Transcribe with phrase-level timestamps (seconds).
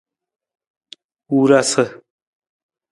[1.29, 1.85] Wurasa.